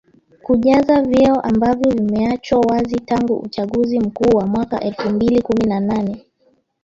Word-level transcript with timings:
Kujaza 0.41 1.01
vyeo 1.01 1.41
ambavyo 1.41 1.91
vimeachwa 1.91 2.59
wazi 2.59 2.99
tangu 2.99 3.33
uchaguzi 3.33 3.99
mkuu 3.99 4.37
wa 4.37 4.47
mwaka 4.47 4.79
elfu 4.81 5.09
mbili 5.09 5.41
kumi 5.41 5.63
na 5.65 5.79
nane. 5.79 6.25